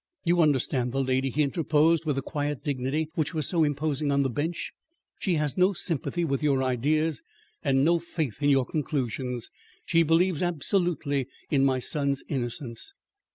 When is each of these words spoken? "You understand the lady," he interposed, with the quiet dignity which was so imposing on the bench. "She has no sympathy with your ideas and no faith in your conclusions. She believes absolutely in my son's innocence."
"You 0.25 0.41
understand 0.41 0.93
the 0.93 1.03
lady," 1.03 1.29
he 1.29 1.43
interposed, 1.43 2.05
with 2.05 2.15
the 2.15 2.23
quiet 2.23 2.63
dignity 2.63 3.09
which 3.13 3.35
was 3.35 3.47
so 3.47 3.63
imposing 3.63 4.11
on 4.11 4.23
the 4.23 4.31
bench. 4.31 4.71
"She 5.19 5.35
has 5.35 5.59
no 5.59 5.73
sympathy 5.73 6.25
with 6.25 6.41
your 6.41 6.63
ideas 6.63 7.21
and 7.63 7.85
no 7.85 7.99
faith 7.99 8.41
in 8.41 8.49
your 8.49 8.65
conclusions. 8.65 9.51
She 9.85 10.01
believes 10.01 10.41
absolutely 10.41 11.27
in 11.51 11.63
my 11.63 11.77
son's 11.77 12.23
innocence." 12.29 12.95